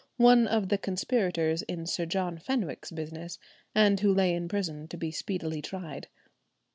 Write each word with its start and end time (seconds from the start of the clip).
one 0.17 0.47
of 0.47 0.69
the 0.69 0.79
conspirators 0.79 1.61
in 1.61 1.85
Sir 1.85 2.07
John 2.07 2.39
Fenwick's 2.39 2.89
business, 2.89 3.37
and 3.75 3.99
who 3.99 4.11
lay 4.11 4.33
in 4.33 4.47
prison 4.47 4.87
"to 4.87 4.97
be 4.97 5.11
speedily 5.11 5.61
tried." 5.61 6.07